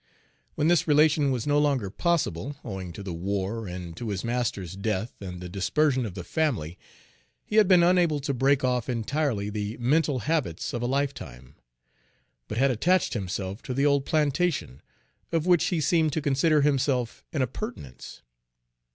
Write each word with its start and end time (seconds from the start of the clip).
When 0.55 0.67
this 0.67 0.87
relation 0.87 1.29
was 1.29 1.45
no 1.45 1.59
longer 1.59 1.91
possible, 1.91 2.55
owing 2.65 2.91
to 2.93 3.03
the 3.03 3.13
war, 3.13 3.67
and 3.67 3.95
to 3.97 4.09
his 4.09 4.23
master's 4.23 4.75
death 4.75 5.13
and 5.21 5.39
the 5.39 5.47
dispersion 5.47 6.07
of 6.07 6.15
the 6.15 6.23
family, 6.23 6.75
he 7.45 7.57
had 7.57 7.67
been 7.67 7.83
unable 7.83 8.19
to 8.21 8.33
break 8.33 8.63
off 8.63 8.89
entirely 8.89 9.51
the 9.51 9.77
mental 9.77 10.21
habits 10.21 10.73
of 10.73 10.81
a 10.81 10.87
lifetime, 10.87 11.53
but 12.47 12.57
had 12.57 12.71
attached 12.71 13.13
himself 13.13 13.61
to 13.61 13.75
the 13.75 13.85
old 13.85 14.03
plantation, 14.07 14.81
of 15.31 15.45
which 15.45 15.65
he 15.65 15.79
seemed 15.79 16.13
to 16.13 16.19
consider 16.21 16.61
himself 16.61 17.23
an 17.31 17.43
appurtenance. 17.43 18.23